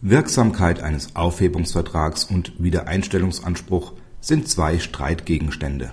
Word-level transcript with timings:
Wirksamkeit 0.00 0.80
eines 0.80 1.16
Aufhebungsvertrags 1.16 2.22
und 2.22 2.52
Wiedereinstellungsanspruch 2.62 3.94
sind 4.20 4.46
zwei 4.46 4.78
Streitgegenstände. 4.78 5.92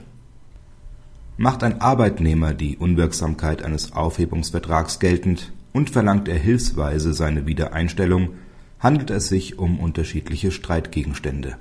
Macht 1.37 1.63
ein 1.63 1.81
Arbeitnehmer 1.81 2.53
die 2.53 2.78
Unwirksamkeit 2.78 3.63
eines 3.63 3.94
Aufhebungsvertrags 3.94 4.99
geltend 4.99 5.53
und 5.73 5.89
verlangt 5.89 6.28
er 6.28 6.37
hilfsweise 6.37 7.15
seine 7.15 7.47
Wiedereinstellung, 7.47 8.35
handelt 8.79 9.10
es 9.10 9.28
sich 9.28 9.57
um 9.57 9.79
unterschiedliche 9.79 10.51
Streitgegenstände. 10.51 11.58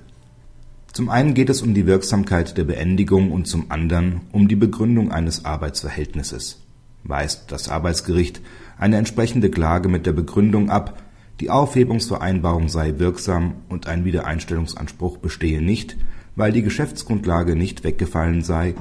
Zum 0.92 1.08
einen 1.08 1.32
geht 1.32 1.48
es 1.48 1.62
um 1.62 1.72
die 1.72 1.86
Wirksamkeit 1.86 2.58
der 2.58 2.64
Beendigung 2.64 3.32
und 3.32 3.48
zum 3.48 3.70
anderen 3.70 4.20
um 4.32 4.48
die 4.48 4.56
Begründung 4.56 5.10
eines 5.10 5.46
Arbeitsverhältnisses. 5.46 6.60
Weist 7.04 7.50
das 7.52 7.70
Arbeitsgericht 7.70 8.42
eine 8.78 8.98
entsprechende 8.98 9.50
Klage 9.50 9.88
mit 9.88 10.04
der 10.04 10.12
Begründung 10.12 10.68
ab 10.68 11.03
die 11.40 11.50
Aufhebungsvereinbarung 11.50 12.68
sei 12.68 12.94
wirksam 12.98 13.54
und 13.68 13.88
ein 13.88 14.04
Wiedereinstellungsanspruch 14.04 15.18
bestehe 15.18 15.60
nicht, 15.60 15.96
weil 16.36 16.52
die 16.52 16.62
Geschäftsgrundlage 16.62 17.56
nicht 17.56 17.82
weggefallen 17.82 18.42
sei 18.42 18.74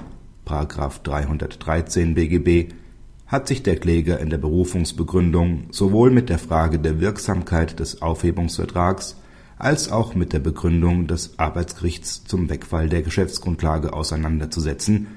(§313 1.03 2.13
BGB), 2.13 2.73
hat 3.25 3.47
sich 3.47 3.63
der 3.63 3.77
Kläger 3.77 4.19
in 4.19 4.29
der 4.29 4.37
Berufungsbegründung 4.37 5.63
sowohl 5.71 6.11
mit 6.11 6.29
der 6.29 6.37
Frage 6.37 6.77
der 6.77 6.99
Wirksamkeit 6.99 7.79
des 7.79 8.03
Aufhebungsvertrags 8.03 9.17
als 9.57 9.91
auch 9.91 10.13
mit 10.13 10.33
der 10.33 10.39
Begründung 10.39 11.07
des 11.07 11.39
Arbeitsgerichts 11.39 12.23
zum 12.25 12.49
Wegfall 12.49 12.87
der 12.87 13.01
Geschäftsgrundlage 13.01 13.93
auseinanderzusetzen, 13.93 15.07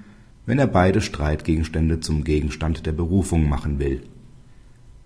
wenn 0.47 0.59
er 0.59 0.69
beide 0.69 1.03
Streitgegenstände 1.03 2.01
zum 2.01 2.25
Gegenstand 2.25 2.87
der 2.87 2.93
Berufung 2.93 3.49
machen 3.49 3.79
will 3.79 4.03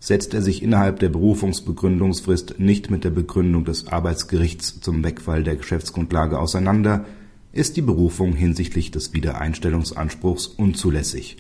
Setzt 0.02 0.32
er 0.32 0.40
sich 0.40 0.62
innerhalb 0.62 0.98
der 0.98 1.10
Berufungsbegründungsfrist 1.10 2.58
nicht 2.58 2.90
mit 2.90 3.04
der 3.04 3.10
Begründung 3.10 3.66
des 3.66 3.86
Arbeitsgerichts 3.86 4.80
zum 4.80 5.04
Wegfall 5.04 5.44
der 5.44 5.56
Geschäftsgrundlage 5.56 6.38
auseinander, 6.38 7.04
ist 7.52 7.76
die 7.76 7.82
Berufung 7.82 8.32
hinsichtlich 8.32 8.90
des 8.90 9.12
Wiedereinstellungsanspruchs 9.12 10.46
unzulässig. 10.46 11.36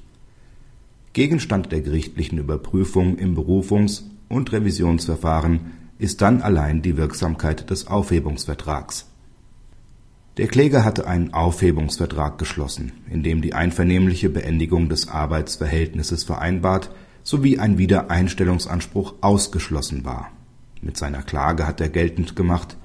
Gegenstand 1.14 1.72
der 1.72 1.80
gerichtlichen 1.80 2.38
Überprüfung 2.38 3.16
im 3.16 3.34
Berufungs 3.34 4.10
und 4.28 4.52
Revisionsverfahren 4.52 5.72
ist 5.98 6.20
dann 6.20 6.42
allein 6.42 6.82
die 6.82 6.98
Wirksamkeit 6.98 7.70
des 7.70 7.86
Aufhebungsvertrags. 7.86 9.06
Der 10.36 10.48
Kläger 10.48 10.84
hatte 10.84 11.06
einen 11.06 11.32
Aufhebungsvertrag 11.32 12.38
geschlossen, 12.38 12.92
in 13.10 13.22
dem 13.22 13.40
die 13.40 13.54
einvernehmliche 13.54 14.28
Beendigung 14.28 14.88
des 14.88 15.08
Arbeitsverhältnisses 15.08 16.24
vereinbart 16.24 16.90
sowie 17.30 17.60
ein 17.60 17.78
Wiedereinstellungsanspruch 17.78 19.14
ausgeschlossen 19.20 20.04
war. 20.04 20.32
Mit 20.82 20.96
seiner 20.96 21.22
Klage 21.22 21.64
hat 21.64 21.80
er 21.80 21.88
geltend 21.88 22.34
gemacht, 22.34 22.76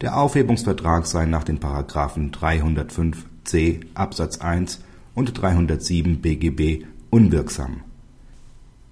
der 0.00 0.16
Aufhebungsvertrag 0.16 1.04
sei 1.04 1.26
nach 1.26 1.44
den§ 1.44 1.60
305 2.30 3.26
c 3.44 3.80
Absatz 3.92 4.38
1 4.38 4.80
und 5.14 5.42
307 5.42 6.22
BGB 6.22 6.86
unwirksam. 7.10 7.82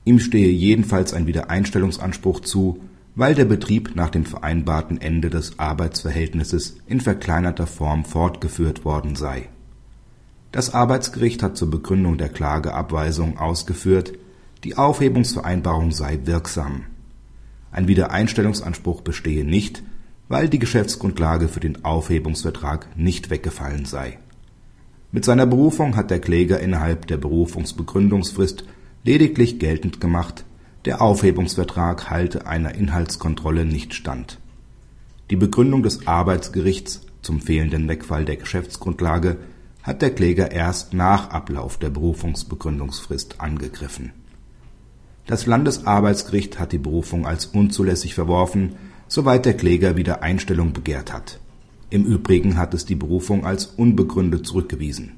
Ihm 0.05 0.19
stehe 0.19 0.51
jedenfalls 0.51 1.15
ein 1.15 1.27
Wiedereinstellungsanspruch 1.27 2.41
zu, 2.41 2.81
weil 3.15 3.35
der 3.35 3.47
Betrieb 3.47 3.97
nach 3.97 4.11
dem 4.11 4.27
vereinbarten 4.27 5.01
Ende 5.01 5.31
des 5.31 5.59
Arbeitsverhältnisses 5.59 6.77
in 6.87 7.01
verkleinerter 7.01 7.67
Form 7.67 8.05
fortgeführt 8.05 8.85
worden 8.85 9.17
sei. 9.17 9.49
Das 10.53 10.75
Arbeitsgericht 10.75 11.43
hat 11.43 11.57
zur 11.57 11.71
Begründung 11.71 12.19
der 12.19 12.29
Klageabweisung 12.29 13.39
ausgeführt 13.39 14.13
die 14.65 14.77
Aufhebungsvereinbarung 14.77 15.93
sei 15.93 16.19
wirksam. 16.25 16.85
Ein 17.71 17.87
Wiedereinstellungsanspruch 17.87 19.03
bestehe 19.03 19.45
nicht, 19.45 19.83
weil 20.29 20.49
die 20.49 20.59
Geschäftsgrundlage 20.59 21.49
für 21.49 21.61
den 21.61 21.85
Aufhebungsvertrag 21.85 22.89
nicht 22.97 23.31
weggefallen 23.31 23.85
sei. 23.85 24.19
Mit 25.13 25.25
seiner 25.25 25.47
Berufung 25.47 25.97
hat 25.97 26.11
der 26.11 26.21
Kläger 26.21 26.61
innerhalb 26.61 27.07
der 27.07 27.19
Berufungsbegründungsfrist 27.19 28.65
lediglich 29.05 29.59
geltend 29.59 30.01
gemacht, 30.01 30.45
der 30.85 31.01
Aufhebungsvertrag 31.03 32.11
halte 32.11 32.47
einer 32.47 32.75
Inhaltskontrolle 32.75 33.65
nicht 33.65 33.95
stand. 33.95 34.39
Die 35.31 35.37
Begründung 35.37 35.83
des 35.83 36.07
Arbeitsgerichts 36.07 37.03
zum 37.23 37.41
fehlenden 37.41 37.89
Wegfall 37.89 38.25
der 38.25 38.37
Geschäftsgrundlage 38.37 39.37
hat 39.83 40.03
der 40.03 40.15
Kläger 40.15 40.51
erst 40.51 40.95
nach 40.95 41.31
Ablauf 41.31 41.79
der 41.79 41.91
Berufungsbegründungsfrist 41.91 43.41
angegriffen 43.41 44.13
das 45.29 45.47
Landesarbeitsgericht 45.47 46.59
hat 46.59 46.73
die 46.73 46.79
Berufung 46.79 47.25
als 47.25 47.47
unzulässig 47.47 48.15
verworfen, 48.15 48.75
soweit 49.07 49.47
der 49.47 49.57
Kläger 49.57 49.95
Wiedereinstellung 49.95 50.73
begehrt 50.73 51.13
hat. 51.13 51.39
Im 51.91 52.05
Übrigen 52.05 52.57
hat 52.57 52.75
es 52.75 52.85
die 52.85 52.97
Berufung 52.97 53.47
als 53.47 53.67
unbegründet 53.67 54.45
zurückgewiesen. 54.45 55.13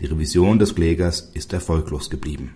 Die 0.00 0.06
Revision 0.06 0.58
des 0.58 0.74
Klägers 0.74 1.30
ist 1.32 1.52
erfolglos 1.52 2.10
geblieben 2.10 2.52